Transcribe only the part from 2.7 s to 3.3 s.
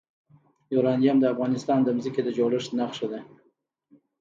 نښه ده.